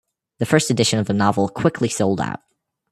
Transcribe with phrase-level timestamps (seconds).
[0.39, 2.39] The first edition of the novel quickly sold out.